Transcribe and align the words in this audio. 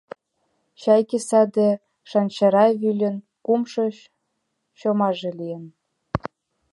Чайке 0.81 1.19
саде 1.27 1.69
Шанчара 2.09 2.65
вӱльын 2.81 3.15
кумшо 3.45 3.85
чомаже 4.79 5.31
лийын. 5.39 5.65